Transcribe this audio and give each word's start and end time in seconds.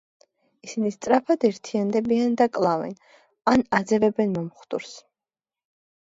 ისინი 0.67 0.91
სწრაფად 0.93 1.43
ერთიანდებიან 1.49 2.31
და 2.41 2.47
კლავენ, 2.57 2.95
ან 3.51 3.65
აძევებენ 3.81 4.33
მომხდურს. 4.39 4.95